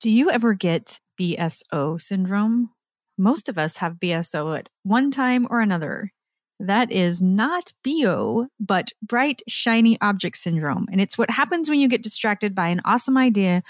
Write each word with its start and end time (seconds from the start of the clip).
Do 0.00 0.10
you 0.10 0.30
ever 0.30 0.54
get 0.54 0.98
BSO 1.20 2.00
syndrome? 2.00 2.70
Most 3.18 3.50
of 3.50 3.58
us 3.58 3.76
have 3.76 4.00
BSO 4.02 4.58
at 4.58 4.70
one 4.82 5.10
time 5.10 5.46
or 5.50 5.60
another. 5.60 6.10
That 6.58 6.90
is 6.90 7.20
not 7.20 7.74
BO, 7.84 8.46
but 8.58 8.92
bright, 9.02 9.42
shiny 9.46 9.98
object 10.00 10.38
syndrome. 10.38 10.86
And 10.90 11.02
it's 11.02 11.18
what 11.18 11.28
happens 11.28 11.68
when 11.68 11.80
you 11.80 11.86
get 11.86 12.02
distracted 12.02 12.54
by 12.54 12.68
an 12.68 12.80
awesome 12.86 13.18
idea 13.18 13.62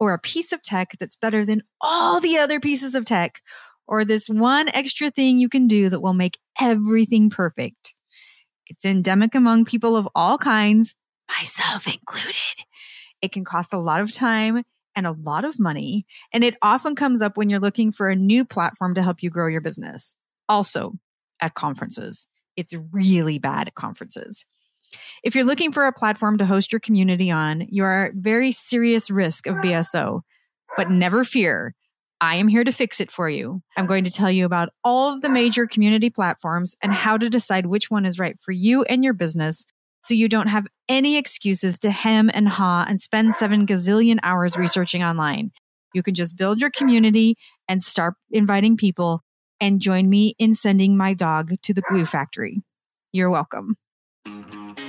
or 0.00 0.14
a 0.14 0.18
piece 0.18 0.52
of 0.52 0.62
tech 0.62 0.96
that's 0.98 1.16
better 1.16 1.44
than 1.44 1.62
all 1.82 2.18
the 2.18 2.38
other 2.38 2.60
pieces 2.60 2.94
of 2.94 3.04
tech, 3.04 3.42
or 3.86 4.06
this 4.06 4.26
one 4.26 4.70
extra 4.70 5.10
thing 5.10 5.38
you 5.38 5.50
can 5.50 5.66
do 5.66 5.90
that 5.90 6.00
will 6.00 6.14
make 6.14 6.38
everything 6.58 7.28
perfect. 7.28 7.92
It's 8.68 8.86
endemic 8.86 9.34
among 9.34 9.66
people 9.66 9.98
of 9.98 10.08
all 10.14 10.38
kinds, 10.38 10.94
myself 11.28 11.86
included. 11.86 12.64
It 13.20 13.32
can 13.32 13.44
cost 13.44 13.74
a 13.74 13.78
lot 13.78 14.00
of 14.00 14.12
time 14.12 14.64
and 14.96 15.06
a 15.06 15.12
lot 15.12 15.44
of 15.44 15.58
money. 15.58 16.06
And 16.32 16.44
it 16.44 16.56
often 16.62 16.94
comes 16.94 17.22
up 17.22 17.36
when 17.36 17.48
you're 17.48 17.60
looking 17.60 17.92
for 17.92 18.08
a 18.08 18.16
new 18.16 18.44
platform 18.44 18.94
to 18.94 19.02
help 19.02 19.22
you 19.22 19.30
grow 19.30 19.46
your 19.46 19.60
business. 19.60 20.16
Also, 20.48 20.94
at 21.40 21.54
conferences, 21.54 22.26
it's 22.56 22.74
really 22.92 23.38
bad 23.38 23.68
at 23.68 23.74
conferences. 23.74 24.44
If 25.22 25.34
you're 25.34 25.44
looking 25.44 25.72
for 25.72 25.86
a 25.86 25.92
platform 25.92 26.38
to 26.38 26.46
host 26.46 26.72
your 26.72 26.80
community 26.80 27.30
on, 27.30 27.66
you 27.70 27.84
are 27.84 28.06
at 28.06 28.14
very 28.14 28.52
serious 28.52 29.10
risk 29.10 29.46
of 29.46 29.56
BSO. 29.56 30.20
But 30.76 30.90
never 30.90 31.24
fear, 31.24 31.74
I 32.20 32.36
am 32.36 32.48
here 32.48 32.64
to 32.64 32.72
fix 32.72 33.00
it 33.00 33.10
for 33.10 33.28
you. 33.28 33.62
I'm 33.76 33.86
going 33.86 34.04
to 34.04 34.10
tell 34.10 34.30
you 34.30 34.44
about 34.44 34.70
all 34.82 35.12
of 35.12 35.20
the 35.20 35.28
major 35.28 35.66
community 35.66 36.10
platforms 36.10 36.76
and 36.82 36.92
how 36.92 37.16
to 37.18 37.28
decide 37.28 37.66
which 37.66 37.90
one 37.90 38.06
is 38.06 38.18
right 38.18 38.36
for 38.40 38.52
you 38.52 38.82
and 38.84 39.04
your 39.04 39.12
business 39.12 39.64
so 40.04 40.14
you 40.14 40.28
don't 40.28 40.48
have 40.48 40.66
any 40.86 41.16
excuses 41.16 41.78
to 41.78 41.90
hem 41.90 42.30
and 42.34 42.46
haw 42.46 42.84
and 42.86 43.00
spend 43.00 43.34
seven 43.34 43.66
gazillion 43.66 44.18
hours 44.22 44.54
researching 44.54 45.02
online. 45.02 45.50
You 45.94 46.02
can 46.02 46.12
just 46.12 46.36
build 46.36 46.60
your 46.60 46.70
community 46.70 47.36
and 47.68 47.82
start 47.82 48.14
inviting 48.30 48.76
people 48.76 49.22
and 49.60 49.80
join 49.80 50.10
me 50.10 50.34
in 50.38 50.54
sending 50.54 50.94
my 50.94 51.14
dog 51.14 51.54
to 51.62 51.72
the 51.72 51.80
glue 51.80 52.04
factory. 52.04 52.62
You're 53.12 53.30
welcome. 53.30 53.76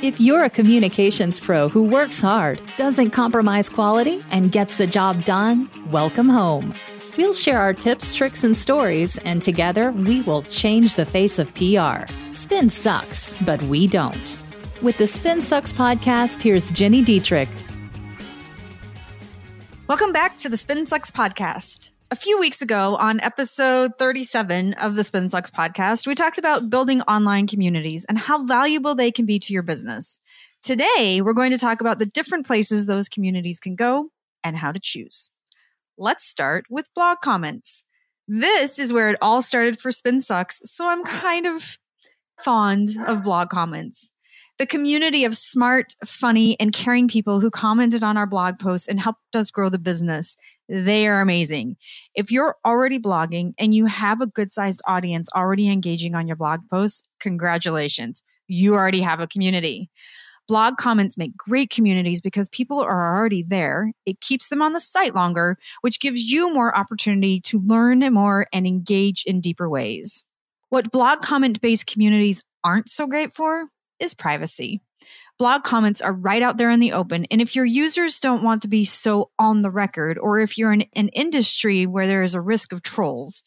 If 0.02 0.20
you're 0.20 0.44
a 0.44 0.50
communications 0.50 1.40
pro 1.40 1.70
who 1.70 1.84
works 1.84 2.20
hard, 2.20 2.62
doesn't 2.76 3.12
compromise 3.12 3.70
quality, 3.70 4.24
and 4.32 4.52
gets 4.52 4.78
the 4.78 4.86
job 4.86 5.24
done, 5.24 5.70
welcome 5.92 6.28
home. 6.28 6.74
We'll 7.18 7.34
share 7.34 7.62
our 7.62 7.74
tips, 7.74 8.14
tricks, 8.14 8.44
and 8.44 8.58
stories, 8.58 9.18
and 9.20 9.42
together 9.42 9.94
we 9.94 10.24
will 10.24 10.42
change 10.44 10.96
the 10.96 11.06
face 11.06 11.40
of 11.40 11.54
PR. 11.54 12.12
Spin 12.32 12.70
sucks, 12.70 13.38
but 13.38 13.62
we 13.64 13.88
don't. 13.88 14.45
With 14.82 14.98
the 14.98 15.08
Spin 15.08 15.42
Sucks 15.42 15.72
podcast, 15.72 16.42
here's 16.42 16.70
Gini 16.70 17.04
Dietrich. 17.04 17.48
Welcome 19.88 20.12
back 20.12 20.36
to 20.40 20.50
the 20.50 20.58
Spin 20.58 20.86
Sucks 20.86 21.12
podcast. 21.12 21.92
A 22.12 22.16
few 22.16 22.38
weeks 22.38 22.62
ago, 22.62 22.98
on 22.98 23.22
episode 23.22 23.92
37 23.98 24.74
of 24.74 24.96
the 24.96 25.06
Spin 25.06 25.30
Sucks 25.30 25.50
podcast, 25.50 26.06
we 26.06 26.14
talked 26.14 26.38
about 26.38 26.70
building 26.70 27.02
online 27.04 27.48
communities 27.48 28.04
and 28.10 28.18
how 28.18 28.44
valuable 28.44 28.96
they 28.96 29.14
can 29.14 29.26
be 29.26 29.40
to 29.40 29.54
your 29.54 29.64
business. 29.64 30.20
Today, 30.62 31.22
we're 31.22 31.32
going 31.32 31.52
to 31.52 31.58
talk 31.58 31.80
about 31.80 31.98
the 31.98 32.06
different 32.06 32.46
places 32.46 32.86
those 32.86 33.08
communities 33.08 33.62
can 33.62 33.76
go 33.78 34.10
and 34.44 34.58
how 34.58 34.74
to 34.74 34.80
choose. 34.80 35.30
Let's 35.98 36.26
start 36.26 36.66
with 36.70 36.94
blog 36.94 37.20
comments. 37.22 37.86
This 38.28 38.78
is 38.78 38.92
where 38.92 39.10
it 39.10 39.18
all 39.22 39.42
started 39.42 39.80
for 39.80 39.94
Spin 39.94 40.20
Sucks, 40.20 40.60
so 40.66 40.90
I'm 40.90 41.06
kind 41.06 41.46
of 41.46 41.80
fond 42.38 42.98
of 43.08 43.24
blog 43.24 43.50
comments 43.50 44.12
the 44.58 44.66
community 44.66 45.26
of 45.26 45.36
smart, 45.36 45.96
funny, 46.06 46.58
and 46.60 46.72
caring 46.72 47.08
people 47.08 47.40
who 47.40 47.52
commented 47.52 48.04
on 48.04 48.18
our 48.18 48.28
blog 48.28 48.58
posts 48.58 48.88
and 48.88 49.00
helped 49.00 49.36
us 49.36 49.52
grow 49.52 49.70
the 49.70 49.80
business. 49.80 50.36
They 50.70 51.08
are 51.08 51.22
amazing. 51.22 51.76
If 52.16 52.32
you're 52.32 52.56
already 52.66 52.98
blogging 52.98 53.54
and 53.60 53.76
you 53.76 53.86
have 53.86 54.22
a 54.22 54.28
good 54.28 54.52
sized 54.52 54.82
audience 54.88 55.28
already 55.36 55.70
engaging 55.70 56.16
on 56.16 56.28
your 56.28 56.38
blog 56.38 56.62
posts, 56.70 57.04
congratulations. 57.20 58.24
You 58.48 58.76
already 58.76 59.02
have 59.02 59.20
a 59.20 59.28
community. 59.28 59.90
Blog 60.48 60.78
comments 60.78 61.18
make 61.18 61.36
great 61.36 61.72
communities 61.72 62.22
because 62.22 62.50
people 62.50 62.80
are 62.80 63.18
already 63.18 63.44
there. 63.44 63.92
It 64.06 64.22
keeps 64.22 64.50
them 64.50 64.62
on 64.62 64.74
the 64.74 64.80
site 64.80 65.16
longer, 65.16 65.58
which 65.82 66.00
gives 66.00 66.32
you 66.32 66.54
more 66.54 66.76
opportunity 66.78 67.42
to 67.42 67.60
learn 67.60 68.00
more 68.14 68.48
and 68.54 68.68
engage 68.68 69.24
in 69.26 69.42
deeper 69.42 69.68
ways. 69.68 70.24
What 70.70 70.92
blog 70.92 71.22
comment 71.22 71.62
based 71.62 71.88
communities 71.88 72.44
aren't 72.64 72.90
so 72.90 73.08
great 73.08 73.34
for 73.34 73.68
is 74.00 74.14
privacy. 74.14 74.82
Blog 75.38 75.64
comments 75.64 76.02
are 76.02 76.14
right 76.14 76.42
out 76.42 76.58
there 76.58 76.70
in 76.70 76.80
the 76.80 76.94
open. 76.94 77.26
And 77.30 77.42
if 77.42 77.56
your 77.56 77.66
users 77.66 78.20
don't 78.20 78.44
want 78.44 78.62
to 78.62 78.70
be 78.70 78.86
so 78.86 79.32
on 79.38 79.62
the 79.62 79.72
record, 79.72 80.18
or 80.18 80.40
if 80.40 80.58
you're 80.58 80.72
in 80.72 80.86
an 80.94 81.10
industry 81.10 81.86
where 81.86 82.08
there 82.08 82.24
is 82.24 82.36
a 82.36 82.42
risk 82.42 82.72
of 82.72 82.84
trolls, 82.84 83.44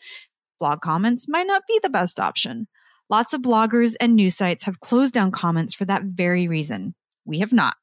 blog 0.59 0.81
comments 0.81 1.27
might 1.29 1.47
not 1.47 1.63
be 1.67 1.81
the 1.83 1.89
best 1.89 2.21
option. 2.21 2.69
Lots 3.11 3.33
of 3.33 3.41
bloggers 3.41 3.97
and 4.01 4.15
news 4.15 4.37
sites 4.37 4.65
have 4.65 4.81
closed 4.81 5.15
down 5.15 5.31
comments 5.31 5.73
for 5.73 5.87
that 5.87 6.03
very 6.05 6.47
reason. 6.47 6.95
We 7.25 7.39
have 7.39 7.53
not. 7.53 7.77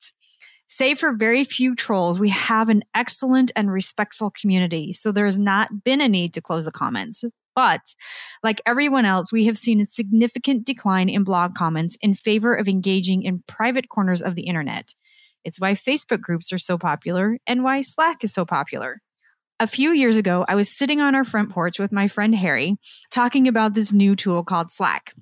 Save 0.68 1.00
for 1.00 1.16
very 1.16 1.44
few 1.44 1.76
trolls, 1.76 2.20
we 2.20 2.30
have 2.30 2.70
an 2.70 2.84
excellent 2.96 3.52
and 3.56 3.72
respectful 3.72 4.32
community, 4.32 4.94
so 4.94 5.12
there 5.12 5.26
has 5.26 5.38
not 5.38 5.84
been 5.84 6.02
a 6.02 6.10
need 6.10 6.34
to 6.34 6.42
close 6.42 6.66
the 6.66 6.72
comments. 6.72 7.24
But 7.56 7.96
like 8.44 8.62
everyone 8.66 9.06
else, 9.06 9.32
we 9.32 9.46
have 9.46 9.58
seen 9.58 9.80
a 9.80 9.86
significant 9.86 10.66
decline 10.66 11.10
in 11.10 11.24
blog 11.24 11.56
comments 11.56 11.98
in 12.02 12.14
favor 12.14 12.54
of 12.54 12.68
engaging 12.68 13.24
in 13.24 13.44
private 13.48 13.90
corners 13.90 14.22
of 14.22 14.36
the 14.36 14.48
internet. 14.48 14.94
It's 15.44 15.60
why 15.60 15.74
Facebook 15.74 16.22
groups 16.22 16.52
are 16.52 16.58
so 16.58 16.78
popular 16.78 17.38
and 17.48 17.64
why 17.64 17.82
Slack 17.82 18.24
is 18.24 18.34
so 18.34 18.46
popular. 18.46 19.02
A 19.60 19.68
few 19.68 19.92
years 19.92 20.18
ago, 20.18 20.44
I 20.50 20.56
was 20.56 20.70
sitting 20.70 21.00
on 21.00 21.16
our 21.16 21.24
front 21.24 21.50
porch 21.50 21.80
with 21.80 21.94
my 21.94 22.10
friend 22.10 22.36
Harry 22.36 22.78
talking 23.10 23.48
about 23.48 23.74
this 23.74 23.94
new 23.94 24.16
tool 24.16 24.44
called 24.44 24.72
Slack. 24.72 25.14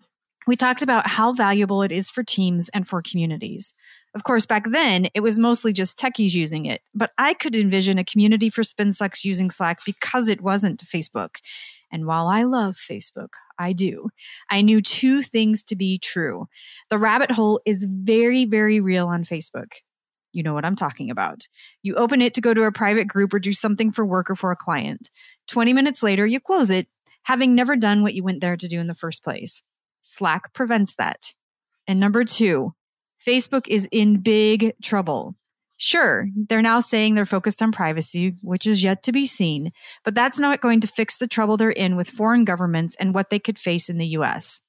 We 0.48 0.56
talked 0.56 0.82
about 0.82 1.08
how 1.08 1.34
valuable 1.34 1.84
it 1.84 1.92
is 1.92 2.10
for 2.10 2.24
teams 2.24 2.70
and 2.74 2.88
for 2.88 3.02
communities. 3.02 3.74
Of 4.16 4.24
course, 4.24 4.46
back 4.46 4.70
then, 4.72 5.08
it 5.14 5.22
was 5.22 5.40
mostly 5.40 5.72
just 5.72 5.98
techies 5.98 6.34
using 6.34 6.66
it, 6.66 6.82
but 6.94 7.12
I 7.18 7.34
could 7.34 7.56
envision 7.56 7.98
a 7.98 8.04
community 8.04 8.50
for 8.50 8.62
SpinSucks 8.62 9.24
using 9.24 9.50
Slack 9.50 9.80
because 9.86 10.30
it 10.30 10.42
wasn't 10.42 10.84
Facebook. 10.84 11.36
And 11.94 12.08
while 12.08 12.28
I 12.28 12.44
love 12.44 12.76
Facebook, 12.76 13.30
I 13.60 13.72
do. 13.72 14.10
I 14.50 14.64
knew 14.64 14.82
two 14.82 15.22
things 15.22 15.64
to 15.66 15.76
be 15.76 16.00
true. 16.00 16.48
The 16.90 16.98
rabbit 16.98 17.32
hole 17.32 17.62
is 17.68 17.88
very, 17.88 18.46
very 18.46 18.82
real 18.82 19.08
on 19.08 19.24
Facebook. 19.24 19.74
You 20.32 20.42
know 20.42 20.56
what 20.56 20.66
I'm 20.66 20.76
talking 20.76 21.12
about. 21.12 21.48
You 21.84 21.94
open 21.94 22.20
it 22.20 22.34
to 22.34 22.42
go 22.42 22.56
to 22.56 22.64
a 22.64 22.72
private 22.72 23.08
group 23.08 23.32
or 23.32 23.40
do 23.40 23.54
something 23.54 23.92
for 23.92 24.04
work 24.04 24.32
or 24.32 24.36
for 24.36 24.52
a 24.52 24.56
client. 24.56 25.12
20 25.48 25.72
minutes 25.72 26.02
later, 26.02 26.26
you 26.26 26.40
close 26.40 26.72
it, 26.72 26.88
having 27.24 27.54
never 27.54 27.76
done 27.76 28.02
what 28.02 28.16
you 28.16 28.24
went 28.24 28.42
there 28.42 28.58
to 28.58 28.68
do 28.68 28.80
in 28.80 28.88
the 28.88 28.96
first 28.96 29.24
place. 29.24 29.62
Slack 30.02 30.52
prevents 30.54 30.96
that. 30.96 31.36
And 31.86 32.00
number 32.00 32.26
two, 32.26 32.74
Facebook 33.26 33.68
is 33.68 33.88
in 33.92 34.22
big 34.22 34.74
trouble. 34.82 35.36
Sure, 35.86 36.30
they're 36.48 36.62
now 36.62 36.80
saying 36.80 37.14
they're 37.14 37.26
focused 37.26 37.62
on 37.62 37.74
privacy, 37.74 38.38
which 38.40 38.66
is 38.66 38.86
yet 38.86 39.04
to 39.04 39.12
be 39.12 39.26
seen, 39.26 39.74
but 40.06 40.16
that's 40.16 40.40
not 40.40 40.62
going 40.62 40.80
to 40.80 40.88
fix 40.88 41.18
the 41.18 41.28
trouble 41.28 41.58
they're 41.58 41.70
in 41.70 41.98
with 41.98 42.10
foreign 42.10 42.46
governments 42.46 42.96
and 43.02 43.14
what 43.14 43.30
they 43.30 43.38
could 43.38 43.60
face 43.60 43.90
in 43.90 43.98
the 43.98 44.06
US. 44.06 44.62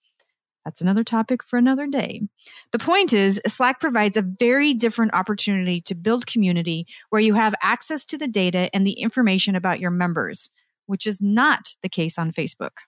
That's 0.64 0.80
another 0.80 1.04
topic 1.04 1.44
for 1.44 1.56
another 1.56 1.86
day. 1.86 2.22
The 2.72 2.80
point 2.80 3.12
is, 3.12 3.41
Slack 3.47 3.78
provides 3.78 4.16
a 4.16 4.22
very 4.22 4.75
different 4.75 5.14
opportunity 5.14 5.80
to 5.82 5.94
build 5.94 6.26
community 6.26 6.84
where 7.10 7.22
you 7.22 7.34
have 7.34 7.54
access 7.62 8.04
to 8.06 8.19
the 8.19 8.26
data 8.26 8.69
and 8.75 8.84
the 8.84 8.94
information 8.94 9.54
about 9.54 9.78
your 9.78 9.92
members, 9.92 10.50
which 10.86 11.06
is 11.06 11.22
not 11.22 11.76
the 11.84 11.88
case 11.88 12.19
on 12.19 12.32
Facebook. 12.32 12.78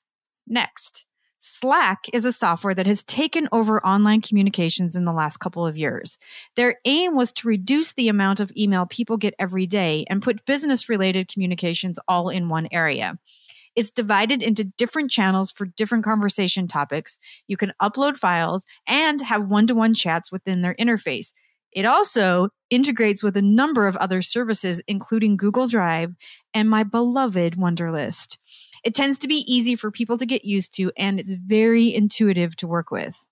Next, 0.49 1.06
Slack 1.39 2.07
is 2.13 2.25
a 2.25 2.33
software 2.33 2.75
that 2.75 2.87
has 2.87 3.03
taken 3.03 3.49
over 3.53 3.85
online 3.85 4.23
communications 4.23 4.97
in 4.97 5.05
the 5.05 5.13
last 5.13 5.37
couple 5.37 5.67
of 5.67 5.77
years. 5.77 6.17
Their 6.57 6.77
aim 6.87 7.15
was 7.15 7.31
to 7.35 7.49
reduce 7.49 7.93
the 7.93 8.09
amount 8.09 8.41
of 8.41 8.51
email 8.57 8.87
people 8.87 9.19
get 9.19 9.35
every 9.39 9.67
day 9.67 10.07
and 10.09 10.23
put 10.23 10.47
business 10.47 10.89
related 10.89 11.29
communications 11.29 11.99
all 12.09 12.31
in 12.31 12.49
one 12.49 12.69
area. 12.73 13.19
It's 13.75 13.91
divided 13.91 14.43
into 14.43 14.65
different 14.65 15.11
channels 15.11 15.51
for 15.51 15.67
different 15.67 16.05
conversation 16.05 16.67
topics. 16.67 17.19
You 17.47 17.59
can 17.59 17.75
upload 17.83 18.17
files 18.17 18.65
and 18.89 19.21
have 19.21 19.47
one 19.47 19.67
to 19.67 19.75
one 19.75 19.93
chats 19.93 20.33
within 20.33 20.63
their 20.63 20.75
interface. 20.77 21.35
It 21.77 21.85
also 21.85 22.49
integrates 22.71 23.23
with 23.23 23.37
a 23.37 23.43
number 23.43 23.87
of 23.87 23.97
other 23.97 24.23
services, 24.23 24.81
including 24.89 25.37
Google 25.37 25.69
Drive 25.69 26.15
and 26.55 26.71
my 26.71 26.85
beloved 26.85 27.57
Wunderlist. 27.57 28.39
It 28.83 28.95
tends 28.95 29.19
to 29.19 29.29
be 29.29 29.45
easy 29.47 29.77
for 29.77 29.91
people 29.91 30.17
to 30.17 30.25
get 30.25 30.47
used 30.47 30.75
to, 30.77 30.91
and 30.97 31.21
it's 31.21 31.35
very 31.35 31.95
intuitive 31.95 32.57
to 32.57 32.67
work 32.67 32.91
with. 32.91 33.27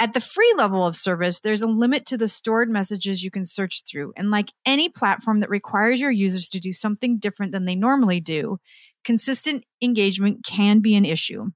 At 0.00 0.14
the 0.14 0.20
free 0.20 0.54
level 0.56 0.86
of 0.86 0.96
service, 0.96 1.40
there's 1.40 1.60
a 1.60 1.66
limit 1.66 2.06
to 2.06 2.16
the 2.16 2.26
stored 2.26 2.70
messages 2.70 3.22
you 3.22 3.30
can 3.30 3.44
search 3.44 3.82
through. 3.84 4.14
And 4.16 4.30
like 4.30 4.52
any 4.64 4.88
platform 4.88 5.40
that 5.40 5.50
requires 5.50 6.00
your 6.00 6.10
users 6.10 6.48
to 6.48 6.58
do 6.58 6.72
something 6.72 7.18
different 7.18 7.52
than 7.52 7.66
they 7.66 7.74
normally 7.74 8.20
do, 8.20 8.60
consistent 9.04 9.64
engagement 9.82 10.46
can 10.46 10.80
be 10.80 10.94
an 10.94 11.04
issue. 11.04 11.50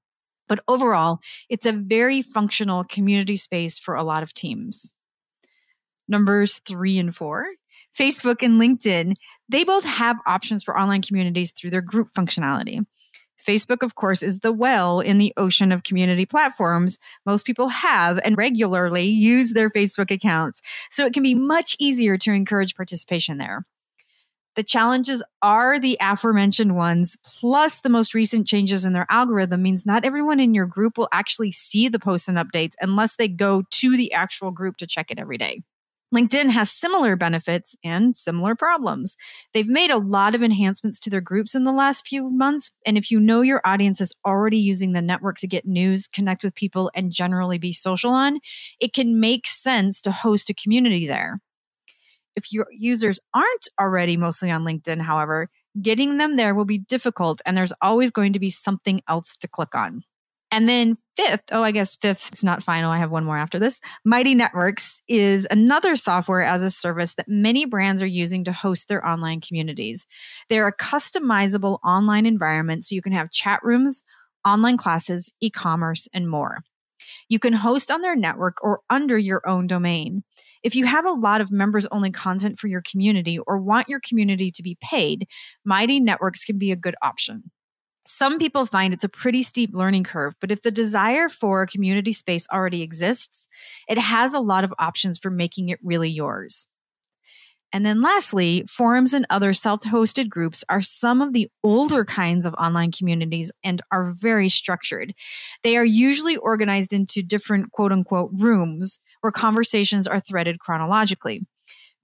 But 0.46 0.60
overall, 0.68 1.20
it's 1.48 1.64
a 1.64 1.72
very 1.72 2.20
functional 2.20 2.84
community 2.84 3.36
space 3.36 3.78
for 3.78 3.94
a 3.94 4.04
lot 4.04 4.22
of 4.22 4.34
teams. 4.34 4.92
Numbers 6.08 6.60
three 6.60 6.98
and 6.98 7.14
four 7.14 7.46
Facebook 7.96 8.42
and 8.42 8.60
LinkedIn. 8.60 9.14
They 9.48 9.64
both 9.64 9.84
have 9.84 10.18
options 10.26 10.62
for 10.62 10.78
online 10.78 11.02
communities 11.02 11.52
through 11.52 11.70
their 11.70 11.82
group 11.82 12.12
functionality. 12.12 12.84
Facebook, 13.46 13.82
of 13.82 13.94
course, 13.94 14.22
is 14.22 14.40
the 14.40 14.52
well 14.52 15.00
in 15.00 15.18
the 15.18 15.32
ocean 15.36 15.70
of 15.70 15.82
community 15.82 16.26
platforms 16.26 16.98
most 17.24 17.46
people 17.46 17.68
have 17.68 18.18
and 18.24 18.36
regularly 18.36 19.04
use 19.04 19.52
their 19.52 19.70
Facebook 19.70 20.10
accounts. 20.10 20.62
So 20.90 21.06
it 21.06 21.12
can 21.12 21.22
be 21.22 21.34
much 21.34 21.76
easier 21.78 22.16
to 22.18 22.32
encourage 22.32 22.76
participation 22.76 23.38
there. 23.38 23.66
The 24.56 24.62
challenges 24.62 25.22
are 25.42 25.78
the 25.78 25.98
aforementioned 26.00 26.74
ones, 26.74 27.18
plus 27.22 27.80
the 27.82 27.90
most 27.90 28.14
recent 28.14 28.48
changes 28.48 28.86
in 28.86 28.94
their 28.94 29.06
algorithm 29.10 29.62
means 29.62 29.84
not 29.84 30.04
everyone 30.04 30.40
in 30.40 30.54
your 30.54 30.64
group 30.64 30.96
will 30.96 31.10
actually 31.12 31.50
see 31.50 31.88
the 31.88 31.98
posts 31.98 32.26
and 32.26 32.38
updates 32.38 32.72
unless 32.80 33.16
they 33.16 33.28
go 33.28 33.64
to 33.70 33.96
the 33.98 34.14
actual 34.14 34.52
group 34.52 34.78
to 34.78 34.86
check 34.86 35.10
it 35.10 35.18
every 35.18 35.36
day. 35.36 35.62
LinkedIn 36.16 36.48
has 36.50 36.72
similar 36.72 37.14
benefits 37.14 37.76
and 37.84 38.16
similar 38.16 38.54
problems. 38.54 39.16
They've 39.52 39.68
made 39.68 39.90
a 39.90 39.98
lot 39.98 40.34
of 40.34 40.42
enhancements 40.42 40.98
to 41.00 41.10
their 41.10 41.20
groups 41.20 41.54
in 41.54 41.64
the 41.64 41.72
last 41.72 42.06
few 42.06 42.30
months. 42.30 42.70
And 42.86 42.96
if 42.96 43.10
you 43.10 43.20
know 43.20 43.42
your 43.42 43.60
audience 43.66 44.00
is 44.00 44.14
already 44.24 44.56
using 44.56 44.92
the 44.92 45.02
network 45.02 45.36
to 45.38 45.46
get 45.46 45.66
news, 45.66 46.08
connect 46.08 46.42
with 46.42 46.54
people, 46.54 46.90
and 46.94 47.12
generally 47.12 47.58
be 47.58 47.74
social 47.74 48.12
on, 48.12 48.38
it 48.80 48.94
can 48.94 49.20
make 49.20 49.46
sense 49.46 50.00
to 50.02 50.10
host 50.10 50.48
a 50.48 50.54
community 50.54 51.06
there. 51.06 51.40
If 52.34 52.50
your 52.50 52.68
users 52.72 53.20
aren't 53.34 53.68
already 53.78 54.16
mostly 54.16 54.50
on 54.50 54.64
LinkedIn, 54.64 55.02
however, 55.02 55.50
getting 55.82 56.16
them 56.16 56.36
there 56.36 56.54
will 56.54 56.64
be 56.64 56.78
difficult 56.78 57.42
and 57.44 57.54
there's 57.54 57.74
always 57.82 58.10
going 58.10 58.32
to 58.32 58.40
be 58.40 58.48
something 58.48 59.02
else 59.06 59.36
to 59.36 59.48
click 59.48 59.74
on. 59.74 60.02
And 60.56 60.66
then 60.66 60.96
fifth, 61.18 61.42
oh, 61.52 61.62
I 61.62 61.70
guess 61.70 61.96
fifth, 61.96 62.32
it's 62.32 62.42
not 62.42 62.62
final. 62.62 62.90
I 62.90 62.96
have 62.96 63.10
one 63.10 63.26
more 63.26 63.36
after 63.36 63.58
this. 63.58 63.78
Mighty 64.06 64.34
Networks 64.34 65.02
is 65.06 65.46
another 65.50 65.96
software 65.96 66.42
as 66.42 66.62
a 66.62 66.70
service 66.70 67.12
that 67.16 67.28
many 67.28 67.66
brands 67.66 68.02
are 68.02 68.06
using 68.06 68.42
to 68.44 68.52
host 68.52 68.88
their 68.88 69.06
online 69.06 69.42
communities. 69.42 70.06
They're 70.48 70.66
a 70.66 70.74
customizable 70.74 71.78
online 71.84 72.24
environment 72.24 72.86
so 72.86 72.94
you 72.94 73.02
can 73.02 73.12
have 73.12 73.30
chat 73.30 73.60
rooms, 73.62 74.02
online 74.46 74.78
classes, 74.78 75.30
e 75.42 75.50
commerce, 75.50 76.08
and 76.14 76.26
more. 76.26 76.62
You 77.28 77.38
can 77.38 77.52
host 77.52 77.90
on 77.90 78.00
their 78.00 78.16
network 78.16 78.56
or 78.62 78.80
under 78.88 79.18
your 79.18 79.46
own 79.46 79.66
domain. 79.66 80.24
If 80.62 80.74
you 80.74 80.86
have 80.86 81.04
a 81.04 81.10
lot 81.10 81.42
of 81.42 81.52
members 81.52 81.86
only 81.92 82.10
content 82.10 82.58
for 82.58 82.68
your 82.68 82.82
community 82.90 83.38
or 83.46 83.58
want 83.58 83.90
your 83.90 84.00
community 84.00 84.50
to 84.52 84.62
be 84.62 84.78
paid, 84.80 85.28
Mighty 85.66 86.00
Networks 86.00 86.46
can 86.46 86.56
be 86.56 86.72
a 86.72 86.76
good 86.76 86.94
option. 87.02 87.50
Some 88.06 88.38
people 88.38 88.66
find 88.66 88.94
it's 88.94 89.04
a 89.04 89.08
pretty 89.08 89.42
steep 89.42 89.70
learning 89.72 90.04
curve, 90.04 90.34
but 90.40 90.52
if 90.52 90.62
the 90.62 90.70
desire 90.70 91.28
for 91.28 91.62
a 91.62 91.66
community 91.66 92.12
space 92.12 92.46
already 92.52 92.82
exists, 92.82 93.48
it 93.88 93.98
has 93.98 94.32
a 94.32 94.40
lot 94.40 94.62
of 94.62 94.72
options 94.78 95.18
for 95.18 95.30
making 95.30 95.70
it 95.70 95.80
really 95.82 96.08
yours. 96.08 96.68
And 97.72 97.84
then 97.84 98.00
lastly, 98.00 98.64
forums 98.68 99.12
and 99.12 99.26
other 99.28 99.52
self 99.52 99.82
hosted 99.82 100.28
groups 100.28 100.64
are 100.68 100.80
some 100.80 101.20
of 101.20 101.32
the 101.32 101.50
older 101.64 102.04
kinds 102.04 102.46
of 102.46 102.54
online 102.54 102.92
communities 102.92 103.50
and 103.64 103.82
are 103.90 104.12
very 104.12 104.48
structured. 104.48 105.12
They 105.64 105.76
are 105.76 105.84
usually 105.84 106.36
organized 106.36 106.92
into 106.92 107.22
different 107.22 107.72
quote 107.72 107.92
unquote 107.92 108.30
rooms 108.32 109.00
where 109.20 109.32
conversations 109.32 110.06
are 110.06 110.20
threaded 110.20 110.60
chronologically. 110.60 111.44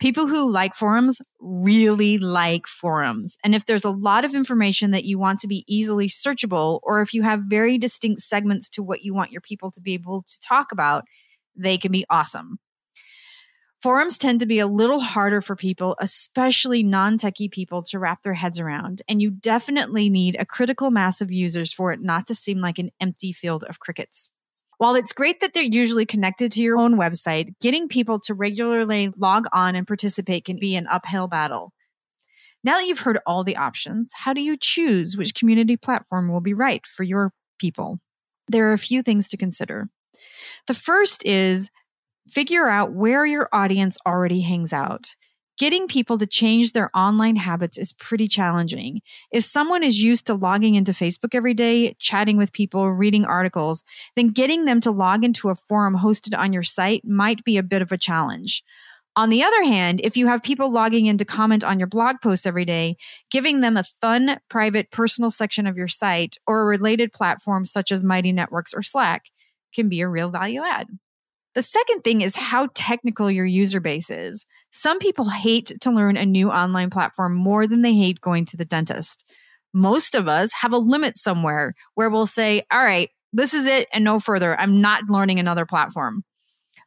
People 0.02 0.26
who 0.26 0.50
like 0.50 0.74
forums 0.74 1.20
really 1.38 2.18
like 2.18 2.66
forums. 2.66 3.36
And 3.44 3.54
if 3.54 3.66
there's 3.66 3.84
a 3.84 3.90
lot 3.90 4.24
of 4.24 4.34
information 4.34 4.90
that 4.90 5.04
you 5.04 5.16
want 5.16 5.38
to 5.38 5.46
be 5.46 5.64
easily 5.68 6.08
searchable, 6.08 6.80
or 6.82 7.02
if 7.02 7.14
you 7.14 7.22
have 7.22 7.42
very 7.46 7.78
distinct 7.78 8.20
segments 8.20 8.68
to 8.70 8.82
what 8.82 9.02
you 9.02 9.14
want 9.14 9.30
your 9.30 9.40
people 9.40 9.70
to 9.70 9.80
be 9.80 9.94
able 9.94 10.24
to 10.24 10.40
talk 10.40 10.72
about, 10.72 11.04
they 11.54 11.78
can 11.78 11.92
be 11.92 12.04
awesome. 12.10 12.58
Forums 13.80 14.18
tend 14.18 14.40
to 14.40 14.46
be 14.46 14.58
a 14.58 14.66
little 14.66 14.98
harder 14.98 15.40
for 15.40 15.54
people, 15.54 15.94
especially 16.00 16.82
non 16.82 17.16
techie 17.16 17.48
people, 17.48 17.84
to 17.84 18.00
wrap 18.00 18.24
their 18.24 18.34
heads 18.34 18.58
around. 18.58 19.02
And 19.08 19.22
you 19.22 19.30
definitely 19.30 20.10
need 20.10 20.34
a 20.36 20.44
critical 20.44 20.90
mass 20.90 21.20
of 21.20 21.30
users 21.30 21.72
for 21.72 21.92
it 21.92 22.00
not 22.02 22.26
to 22.26 22.34
seem 22.34 22.58
like 22.58 22.80
an 22.80 22.90
empty 23.00 23.32
field 23.32 23.62
of 23.62 23.78
crickets. 23.78 24.32
While 24.82 24.96
it's 24.96 25.12
great 25.12 25.38
that 25.38 25.54
they're 25.54 25.62
usually 25.62 26.04
connected 26.04 26.50
to 26.50 26.60
your 26.60 26.76
own 26.76 26.96
website, 26.96 27.54
getting 27.60 27.86
people 27.86 28.18
to 28.18 28.34
regularly 28.34 29.12
log 29.16 29.44
on 29.52 29.76
and 29.76 29.86
participate 29.86 30.44
can 30.44 30.58
be 30.58 30.74
an 30.74 30.88
uphill 30.88 31.28
battle. 31.28 31.72
Now 32.64 32.78
that 32.78 32.88
you've 32.88 32.98
heard 32.98 33.20
all 33.24 33.44
the 33.44 33.56
options, 33.56 34.10
how 34.12 34.32
do 34.32 34.40
you 34.40 34.56
choose 34.60 35.16
which 35.16 35.36
community 35.36 35.76
platform 35.76 36.32
will 36.32 36.40
be 36.40 36.52
right 36.52 36.84
for 36.84 37.04
your 37.04 37.32
people? 37.60 38.00
There 38.48 38.70
are 38.70 38.72
a 38.72 38.76
few 38.76 39.04
things 39.04 39.28
to 39.28 39.36
consider. 39.36 39.88
The 40.66 40.74
first 40.74 41.24
is 41.24 41.70
figure 42.28 42.66
out 42.66 42.92
where 42.92 43.24
your 43.24 43.48
audience 43.52 43.98
already 44.04 44.40
hangs 44.40 44.72
out 44.72 45.14
getting 45.62 45.86
people 45.86 46.18
to 46.18 46.26
change 46.26 46.72
their 46.72 46.90
online 46.92 47.36
habits 47.36 47.78
is 47.78 47.92
pretty 47.92 48.26
challenging. 48.26 49.00
If 49.30 49.44
someone 49.44 49.84
is 49.84 50.02
used 50.02 50.26
to 50.26 50.34
logging 50.34 50.74
into 50.74 50.90
Facebook 50.90 51.36
every 51.36 51.54
day, 51.54 51.94
chatting 52.00 52.36
with 52.36 52.52
people, 52.52 52.90
reading 52.90 53.24
articles, 53.24 53.84
then 54.16 54.30
getting 54.30 54.64
them 54.64 54.80
to 54.80 54.90
log 54.90 55.22
into 55.22 55.50
a 55.50 55.54
forum 55.54 55.98
hosted 55.98 56.36
on 56.36 56.52
your 56.52 56.64
site 56.64 57.04
might 57.04 57.44
be 57.44 57.58
a 57.58 57.62
bit 57.62 57.80
of 57.80 57.92
a 57.92 57.96
challenge. 57.96 58.64
On 59.14 59.30
the 59.30 59.44
other 59.44 59.62
hand, 59.62 60.00
if 60.02 60.16
you 60.16 60.26
have 60.26 60.42
people 60.42 60.68
logging 60.68 61.06
in 61.06 61.16
to 61.18 61.24
comment 61.24 61.62
on 61.62 61.78
your 61.78 61.86
blog 61.86 62.16
posts 62.20 62.44
every 62.44 62.64
day, 62.64 62.96
giving 63.30 63.60
them 63.60 63.76
a 63.76 63.84
fun, 63.84 64.40
private, 64.50 64.90
personal 64.90 65.30
section 65.30 65.68
of 65.68 65.76
your 65.76 65.86
site 65.86 66.38
or 66.44 66.62
a 66.62 66.64
related 66.64 67.12
platform 67.12 67.66
such 67.66 67.92
as 67.92 68.02
Mighty 68.02 68.32
Networks 68.32 68.74
or 68.74 68.82
Slack 68.82 69.26
can 69.72 69.88
be 69.88 70.00
a 70.00 70.08
real 70.08 70.30
value 70.32 70.62
add. 70.64 70.88
The 71.54 71.62
second 71.62 72.02
thing 72.02 72.22
is 72.22 72.36
how 72.36 72.68
technical 72.74 73.30
your 73.30 73.44
user 73.44 73.80
base 73.80 74.10
is. 74.10 74.46
Some 74.70 74.98
people 74.98 75.28
hate 75.28 75.72
to 75.82 75.90
learn 75.90 76.16
a 76.16 76.24
new 76.24 76.50
online 76.50 76.88
platform 76.88 77.34
more 77.34 77.66
than 77.66 77.82
they 77.82 77.94
hate 77.94 78.20
going 78.20 78.46
to 78.46 78.56
the 78.56 78.64
dentist. 78.64 79.30
Most 79.74 80.14
of 80.14 80.28
us 80.28 80.52
have 80.60 80.72
a 80.72 80.78
limit 80.78 81.18
somewhere 81.18 81.74
where 81.94 82.08
we'll 82.08 82.26
say, 82.26 82.64
all 82.70 82.82
right, 82.82 83.10
this 83.32 83.52
is 83.52 83.66
it 83.66 83.88
and 83.92 84.04
no 84.04 84.18
further. 84.18 84.58
I'm 84.58 84.80
not 84.80 85.04
learning 85.08 85.38
another 85.38 85.66
platform. 85.66 86.24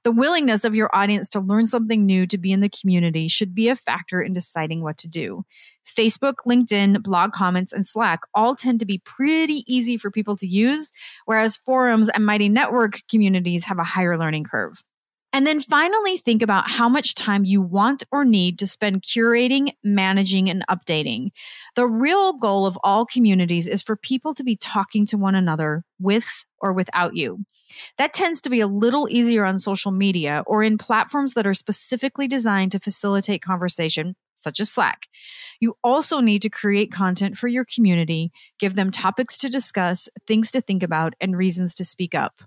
The 0.05 0.11
willingness 0.11 0.65
of 0.65 0.75
your 0.75 0.95
audience 0.95 1.31
to 1.31 1.39
learn 1.39 1.65
something 1.65 2.05
new 2.05 2.27
to 2.27 2.37
be 2.37 2.51
in 2.51 2.59
the 2.59 2.69
community 2.69 3.27
should 3.27 3.55
be 3.55 3.69
a 3.69 3.75
factor 3.75 4.21
in 4.21 4.33
deciding 4.33 4.83
what 4.83 4.99
to 4.99 5.07
do. 5.07 5.45
Facebook, 5.83 6.35
LinkedIn, 6.47 7.01
blog 7.01 7.31
comments, 7.31 7.73
and 7.73 7.87
Slack 7.87 8.19
all 8.35 8.55
tend 8.55 8.79
to 8.81 8.85
be 8.85 9.01
pretty 9.03 9.63
easy 9.65 9.97
for 9.97 10.11
people 10.11 10.35
to 10.35 10.45
use, 10.45 10.91
whereas 11.25 11.57
forums 11.57 12.07
and 12.07 12.23
mighty 12.23 12.49
network 12.49 12.99
communities 13.09 13.65
have 13.65 13.79
a 13.79 13.83
higher 13.83 14.15
learning 14.15 14.43
curve. 14.43 14.83
And 15.35 15.45
then 15.45 15.59
finally, 15.59 16.15
think 16.15 16.41
about 16.41 16.71
how 16.71 16.87
much 16.87 17.13
time 17.13 17.43
you 17.43 17.61
want 17.61 18.05
or 18.09 18.23
need 18.23 18.57
to 18.59 18.65
spend 18.65 19.01
curating, 19.01 19.73
managing, 19.83 20.49
and 20.49 20.63
updating. 20.69 21.31
The 21.75 21.85
real 21.85 22.31
goal 22.31 22.65
of 22.65 22.79
all 22.85 23.05
communities 23.05 23.67
is 23.67 23.83
for 23.83 23.97
people 23.97 24.33
to 24.33 24.45
be 24.45 24.55
talking 24.55 25.05
to 25.07 25.17
one 25.17 25.35
another 25.35 25.83
with 25.99 26.45
or 26.61 26.71
without 26.71 27.17
you. 27.17 27.43
That 27.97 28.13
tends 28.13 28.39
to 28.43 28.49
be 28.49 28.61
a 28.61 28.67
little 28.67 29.09
easier 29.11 29.43
on 29.43 29.59
social 29.59 29.91
media 29.91 30.41
or 30.47 30.63
in 30.63 30.77
platforms 30.77 31.33
that 31.33 31.45
are 31.45 31.53
specifically 31.53 32.29
designed 32.29 32.71
to 32.71 32.79
facilitate 32.79 33.41
conversation, 33.41 34.15
such 34.35 34.61
as 34.61 34.71
Slack. 34.71 35.07
You 35.59 35.75
also 35.83 36.21
need 36.21 36.43
to 36.43 36.49
create 36.49 36.93
content 36.93 37.37
for 37.37 37.49
your 37.49 37.65
community, 37.65 38.31
give 38.57 38.75
them 38.75 38.89
topics 38.89 39.37
to 39.39 39.49
discuss, 39.49 40.07
things 40.25 40.49
to 40.51 40.61
think 40.61 40.81
about, 40.81 41.13
and 41.19 41.35
reasons 41.35 41.75
to 41.75 41.83
speak 41.83 42.15
up. 42.15 42.41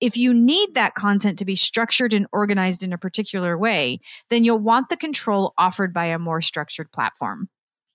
If 0.00 0.16
you 0.16 0.32
need 0.32 0.74
that 0.74 0.94
content 0.94 1.38
to 1.38 1.44
be 1.44 1.56
structured 1.56 2.12
and 2.12 2.26
organized 2.32 2.82
in 2.82 2.92
a 2.92 2.98
particular 2.98 3.58
way, 3.58 4.00
then 4.30 4.44
you'll 4.44 4.58
want 4.58 4.88
the 4.88 4.96
control 4.96 5.54
offered 5.58 5.92
by 5.92 6.06
a 6.06 6.18
more 6.18 6.40
structured 6.40 6.92
platform. 6.92 7.48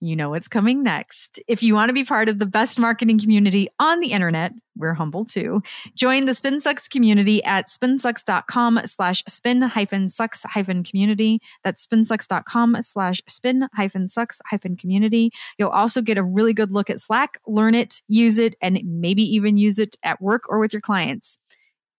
You 0.04 0.18
know 0.18 0.32
what's 0.32 0.50
coming 0.50 0.84
next. 0.84 1.42
If 1.48 1.64
you 1.64 1.76
want 1.76 1.88
to 1.88 1.94
be 1.94 2.04
part 2.04 2.28
of 2.28 2.38
the 2.38 2.46
best 2.46 2.78
marketing 2.78 3.20
community 3.20 3.70
on 3.80 4.02
the 4.02 4.12
internet, 4.12 4.52
we're 4.76 4.96
humble 4.96 5.24
too. 5.24 5.64
Join 5.96 6.26
the 6.26 6.34
SpinSucks 6.34 6.90
community 6.90 7.42
at 7.46 7.68
spinsucks.com 7.68 8.82
slash 8.84 9.24
spin 9.30 9.62
hyphen 9.62 10.10
sucks 10.10 10.44
hyphen 10.44 10.84
community. 10.84 11.40
That's 11.64 11.88
spinsucks.com 11.88 12.82
slash 12.82 13.22
spin 13.30 13.70
hyphen 13.74 14.10
sucks 14.10 14.42
hyphen 14.46 14.76
community. 14.76 15.32
You'll 15.58 15.70
also 15.70 16.02
get 16.02 16.18
a 16.18 16.24
really 16.24 16.54
good 16.54 16.74
look 16.74 16.90
at 16.90 17.00
Slack, 17.00 17.40
learn 17.48 17.74
it, 17.74 18.02
use 18.10 18.40
it, 18.40 18.56
and 18.62 18.82
maybe 18.84 19.24
even 19.24 19.56
use 19.56 19.80
it 19.80 19.96
at 20.04 20.22
work 20.22 20.50
or 20.50 20.60
with 20.60 20.74
your 20.74 20.82
clients. 20.82 21.38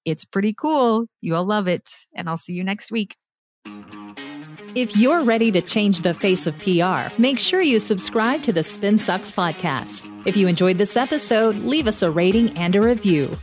It's 0.05 0.25
pretty 0.25 0.53
cool. 0.53 1.07
You'll 1.21 1.45
love 1.45 1.67
it. 1.69 1.89
And 2.15 2.29
I'll 2.29 2.37
see 2.37 2.55
you 2.55 2.65
next 2.65 2.91
week. 2.93 3.17
If 4.75 4.97
you're 4.97 5.23
ready 5.23 5.53
to 5.53 5.61
change 5.61 6.03
the 6.03 6.15
face 6.15 6.49
of 6.49 6.59
PR, 6.59 7.15
make 7.21 7.39
sure 7.39 7.63
you 7.63 7.79
subscribe 7.79 8.43
to 8.43 8.53
the 8.53 8.65
Spin 8.65 8.99
Sucks 8.99 9.31
podcast. 9.31 10.11
If 10.27 10.37
you 10.37 10.49
enjoyed 10.49 10.79
this 10.79 10.97
episode, 10.97 11.61
leave 11.61 11.87
us 11.87 12.03
a 12.03 12.11
rating 12.11 12.59
and 12.59 12.75
a 12.75 12.83
review. 12.83 13.39